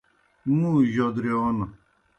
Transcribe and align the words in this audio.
مُوں 0.57 0.77
جودرِیون 0.93 1.57